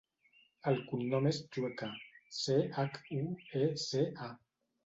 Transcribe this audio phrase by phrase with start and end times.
[0.71, 1.91] El cognom és Chueca:
[2.39, 3.23] ce, hac, u,
[3.61, 4.35] e, ce, a.